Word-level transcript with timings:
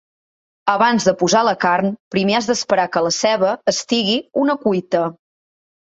Abans 0.71 1.05
de 1.09 1.13
posar 1.19 1.41
la 1.47 1.53
carn, 1.65 1.91
primer 2.15 2.37
has 2.39 2.49
d'esperar 2.53 2.87
que 2.97 3.07
la 3.09 3.13
ceba 3.19 3.55
estigui 3.73 4.17
una 4.45 4.57
cuita. 4.65 5.05